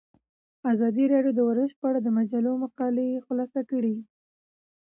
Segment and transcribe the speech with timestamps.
[0.71, 3.95] ازادي راډیو د ورزش په اړه د مجلو مقالو خلاصه کړې.